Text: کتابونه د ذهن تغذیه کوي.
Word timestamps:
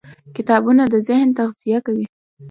کتابونه 0.35 0.83
د 0.93 0.95
ذهن 1.07 1.29
تغذیه 1.37 1.79
کوي. 1.85 2.05